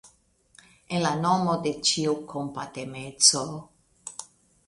[0.95, 3.43] En la nomo de ĉiu kompatemeco!